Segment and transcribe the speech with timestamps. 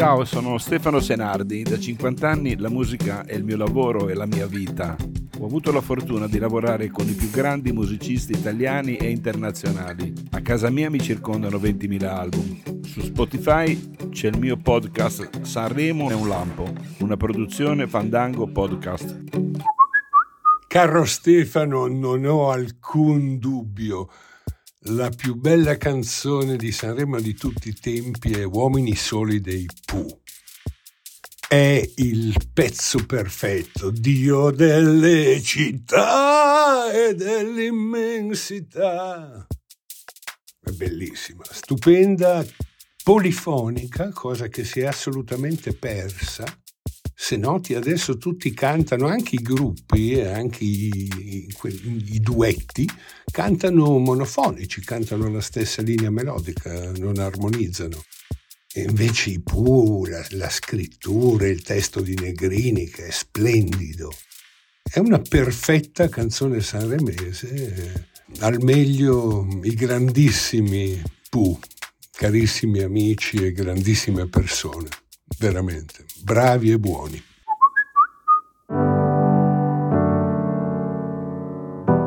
[0.00, 1.62] Ciao, sono Stefano Senardi.
[1.62, 4.96] Da 50 anni la musica è il mio lavoro e la mia vita.
[5.38, 10.10] Ho avuto la fortuna di lavorare con i più grandi musicisti italiani e internazionali.
[10.30, 12.82] A casa mia mi circondano 20.000 album.
[12.82, 19.18] Su Spotify c'è il mio podcast Sanremo è un lampo, una produzione Fandango Podcast.
[20.66, 24.08] Caro Stefano, non ho alcun dubbio
[24.84, 30.20] la più bella canzone di Sanremo di tutti i tempi è Uomini Soli dei Pooh.
[31.46, 39.46] È il pezzo perfetto, Dio delle città e dell'immensità.
[40.60, 42.42] È bellissima, stupenda,
[43.02, 46.44] polifonica, cosa che si è assolutamente persa
[47.22, 51.54] se noti adesso tutti cantano, anche i gruppi e anche i, i,
[52.14, 52.88] i, duetti,
[53.30, 58.02] cantano monofonici, cantano la stessa linea melodica, non armonizzano.
[58.72, 64.10] E invece i Pooh, la, la scrittura, il testo di Negrini che è splendido.
[64.82, 71.58] È una perfetta canzone sanremese, al meglio i grandissimi Pooh,
[72.12, 74.88] carissimi amici e grandissime persone
[75.40, 77.22] veramente, bravi e buoni.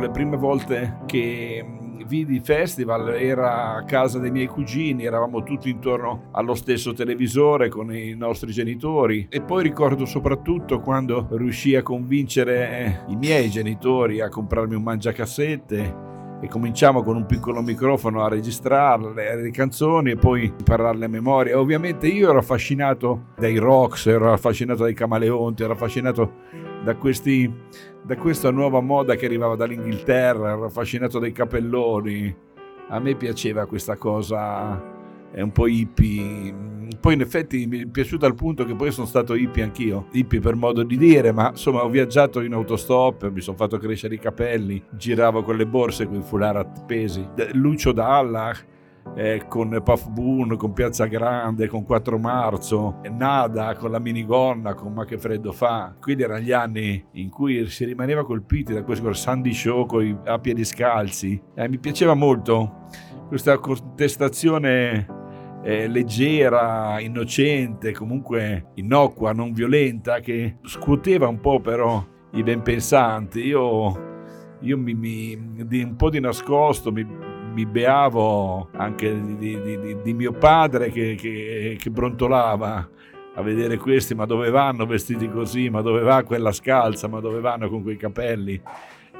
[0.00, 1.62] Le prime volte che
[2.06, 7.68] vidi il festival era a casa dei miei cugini, eravamo tutti intorno allo stesso televisore
[7.68, 14.20] con i nostri genitori e poi ricordo soprattutto quando riuscì a convincere i miei genitori
[14.22, 16.07] a comprarmi un mangiacassette
[16.40, 21.58] e cominciamo con un piccolo microfono a registrare le canzoni e poi impararle a memoria.
[21.58, 26.32] Ovviamente io ero affascinato dai rocks, ero affascinato dai camaleonti, ero affascinato
[26.84, 27.52] da, questi,
[28.02, 32.36] da questa nuova moda che arrivava dall'Inghilterra, ero affascinato dai capelloni.
[32.90, 34.96] A me piaceva questa cosa
[35.32, 36.76] è un po' hippie.
[37.00, 40.40] Poi in effetti mi è piaciuto al punto che poi sono stato hippie anch'io, hippie
[40.40, 44.18] per modo di dire, ma insomma ho viaggiato in autostop, mi sono fatto crescere i
[44.18, 47.26] capelli, giravo con le borse con i foulard appesi.
[47.52, 48.52] Lucio Dalla,
[49.14, 54.92] eh, con Puff Boone, con Piazza Grande, con 4 Marzo, Nada con la minigonna, con
[54.92, 55.94] Ma che freddo fa.
[56.00, 60.16] Quindi erano gli anni in cui si rimaneva colpiti da questo Sandy Show con i
[60.24, 61.40] a piedi scalzi.
[61.54, 62.86] Eh, mi piaceva molto
[63.28, 65.17] questa contestazione
[65.68, 72.02] eh, leggera, innocente, comunque innocua, non violenta, che scuoteva un po' però
[72.32, 73.40] i ben pensanti.
[73.40, 77.06] Io, io mi, mi, di un po' di nascosto mi,
[77.52, 82.88] mi beavo anche di, di, di, di mio padre che, che, che, brontolava
[83.34, 87.40] a vedere questi, ma dove vanno vestiti così, ma dove va quella scalza, ma dove
[87.40, 88.58] vanno con quei capelli,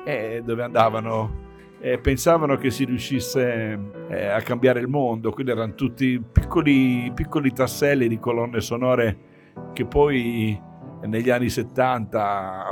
[0.03, 1.48] e dove andavano
[1.81, 3.79] eh, pensavano che si riuscisse
[4.09, 9.27] eh, a cambiare il mondo, quindi erano tutti piccoli, piccoli tasselli di colonne sonore
[9.73, 10.61] che poi
[11.07, 12.71] negli anni 70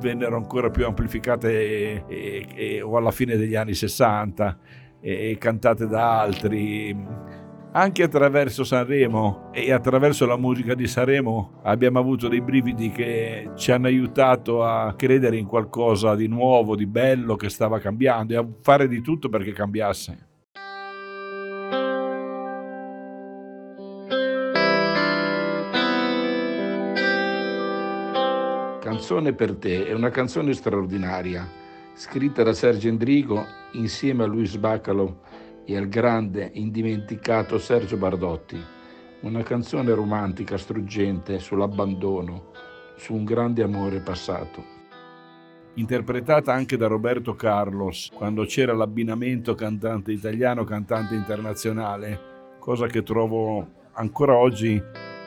[0.00, 4.58] vennero ancora più amplificate e, e, e, o alla fine degli anni 60
[5.00, 6.96] e cantate da altri
[7.76, 13.72] anche attraverso Sanremo e attraverso la musica di Sanremo abbiamo avuto dei brividi che ci
[13.72, 18.46] hanno aiutato a credere in qualcosa di nuovo, di bello che stava cambiando e a
[18.62, 20.28] fare di tutto perché cambiasse.
[28.80, 31.44] Canzone per te è una canzone straordinaria,
[31.94, 35.33] scritta da Sergio Endrigo insieme a Luis Bacalo
[35.64, 38.62] e al grande, indimenticato Sergio Bardotti,
[39.20, 42.50] una canzone romantica struggente sull'abbandono,
[42.96, 44.72] su un grande amore passato.
[45.74, 54.36] Interpretata anche da Roberto Carlos quando c'era l'abbinamento cantante italiano-cantante internazionale, cosa che trovo ancora
[54.36, 54.80] oggi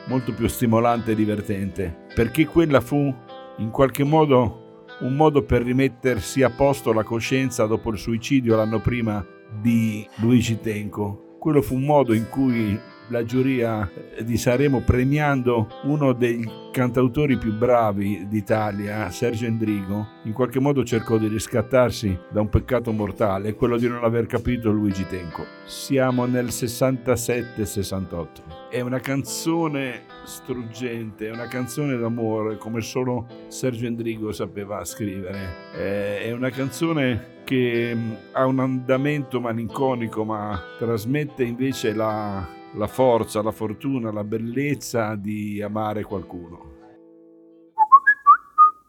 [0.06, 3.12] molto più stimolante e divertente, perché quella fu
[3.58, 8.80] in qualche modo un modo per rimettersi a posto la coscienza dopo il suicidio l'anno
[8.80, 9.24] prima
[9.60, 11.36] di Luigi Tenco.
[11.38, 13.90] Quello fu un modo in cui la giuria
[14.22, 21.16] di Sanremo premiando uno dei cantautori più bravi d'Italia, Sergio Endrigo, in qualche modo cercò
[21.18, 25.44] di riscattarsi da un peccato mortale, quello di non aver capito Luigi Tenco.
[25.64, 28.26] Siamo nel 67-68.
[28.70, 35.72] È una canzone struggente, è una canzone d'amore come solo Sergio Endrigo sapeva scrivere.
[35.72, 37.96] È una canzone che
[38.32, 45.62] ha un andamento malinconico ma trasmette invece la la forza, la fortuna, la bellezza di
[45.62, 46.76] amare qualcuno.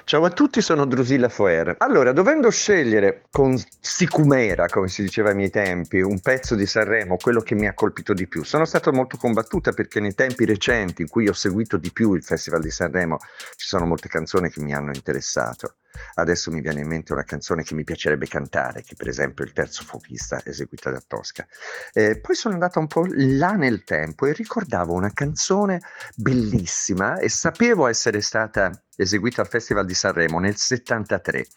[0.09, 1.75] Ciao a tutti, sono Drusilla Foer.
[1.77, 7.17] Allora, dovendo scegliere con sicumera, come si diceva ai miei tempi, un pezzo di Sanremo,
[7.17, 11.03] quello che mi ha colpito di più, sono stata molto combattuta perché nei tempi recenti
[11.03, 13.17] in cui ho seguito di più il Festival di Sanremo
[13.55, 15.75] ci sono molte canzoni che mi hanno interessato.
[16.15, 19.47] Adesso mi viene in mente una canzone che mi piacerebbe cantare, che per esempio è
[19.47, 21.45] il terzo fuochista eseguita da Tosca.
[21.93, 25.81] Eh, poi sono andata un po' là nel tempo e ricordavo una canzone
[26.15, 31.47] bellissima e sapevo essere stata eseguita al Festival di Sanremo nel 73.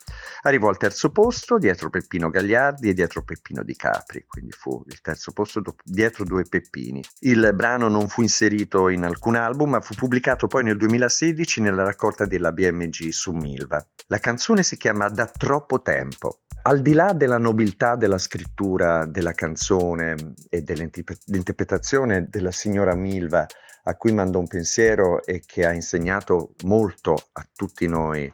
[0.42, 5.00] Arrivò al terzo posto dietro Peppino Gagliardi e dietro Peppino Di Capri, quindi fu il
[5.00, 7.02] terzo posto do- dietro due Peppini.
[7.20, 11.82] Il brano non fu inserito in alcun album, ma fu pubblicato poi nel 2016 nella
[11.82, 13.84] raccolta della BMG su Milva.
[14.06, 16.42] La canzone si chiama Da troppo tempo.
[16.64, 23.44] Al di là della nobiltà della scrittura della canzone e dell'interpretazione della signora Milva,
[23.84, 28.30] a cui mando un pensiero e che ha insegnato molto a tutti noi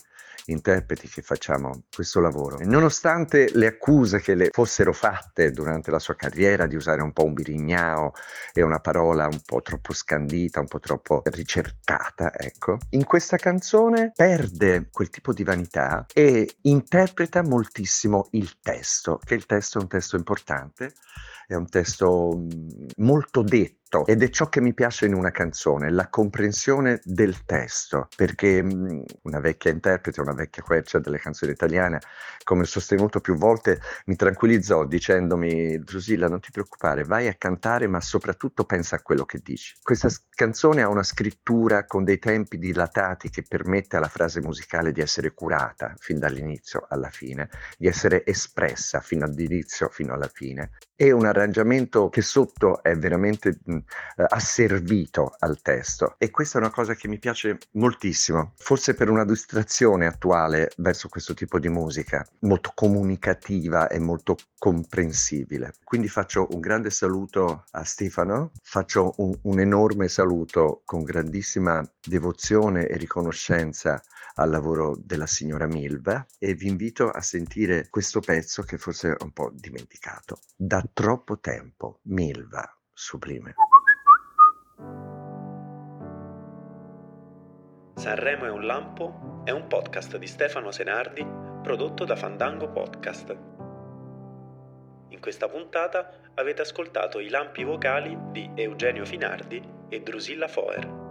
[0.49, 2.59] interpreti che facciamo questo lavoro.
[2.59, 7.13] E nonostante le accuse che le fossero fatte durante la sua carriera di usare un
[7.13, 8.13] po' un birignao
[8.53, 14.13] e una parola un po' troppo scandita, un po' troppo ricercata, ecco, in questa canzone
[14.15, 19.89] perde quel tipo di vanità e interpreta moltissimo il testo, che il testo è un
[19.89, 20.95] testo importante,
[21.47, 22.47] è un testo
[22.97, 27.45] molto detto detto ed è ciò che mi piace in una canzone, la comprensione del
[27.45, 32.01] testo, perché mh, una vecchia interprete, una vecchia quercia delle canzoni italiane,
[32.45, 37.87] come ho sostenuto più volte, mi tranquillizzò dicendomi Drusilla non ti preoccupare, vai a cantare
[37.87, 39.75] ma soprattutto pensa a quello che dici.
[39.83, 45.01] Questa canzone ha una scrittura con dei tempi dilatati che permette alla frase musicale di
[45.01, 50.71] essere curata fin dall'inizio alla fine, di essere espressa fino all'inizio fino alla fine.
[50.95, 53.78] È un arrangiamento che sotto è veramente eh,
[54.17, 59.25] asservito al testo e questa è una cosa che mi piace moltissimo, forse per una
[59.25, 65.75] distrazione attuale verso questo tipo di musica, molto comunicativa e molto comprensibile.
[65.85, 72.87] Quindi faccio un grande saluto a Stefano, faccio un, un enorme saluto con grandissima devozione
[72.87, 74.03] e riconoscenza
[74.39, 79.23] al lavoro della signora Milva e vi invito a sentire questo pezzo che forse è
[79.23, 80.41] un po' dimenticato.
[80.57, 83.55] Da troppo tempo, Milva, sublime.
[87.95, 91.25] Sanremo è un lampo è un podcast di Stefano Senardi
[91.63, 93.37] prodotto da Fandango Podcast.
[95.11, 101.08] In questa puntata avete ascoltato i lampi vocali di Eugenio Finardi e Drusilla Foer.